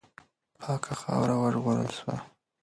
[0.59, 2.17] پاکه خاوره وژغورل سوه.